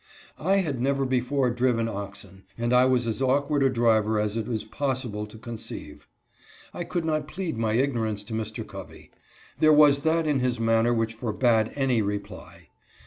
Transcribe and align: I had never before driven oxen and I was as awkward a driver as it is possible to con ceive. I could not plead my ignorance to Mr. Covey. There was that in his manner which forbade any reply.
I 0.39 0.55
had 0.55 0.81
never 0.81 1.05
before 1.05 1.51
driven 1.51 1.87
oxen 1.87 2.45
and 2.57 2.73
I 2.73 2.85
was 2.85 3.05
as 3.05 3.21
awkward 3.21 3.61
a 3.61 3.69
driver 3.69 4.19
as 4.19 4.35
it 4.35 4.47
is 4.47 4.63
possible 4.63 5.27
to 5.27 5.37
con 5.37 5.57
ceive. 5.59 6.07
I 6.73 6.83
could 6.85 7.05
not 7.05 7.27
plead 7.27 7.55
my 7.55 7.73
ignorance 7.73 8.23
to 8.23 8.33
Mr. 8.33 8.65
Covey. 8.65 9.11
There 9.59 9.71
was 9.71 9.99
that 9.99 10.25
in 10.25 10.39
his 10.39 10.59
manner 10.59 10.91
which 10.91 11.13
forbade 11.13 11.71
any 11.75 12.01
reply. 12.01 12.69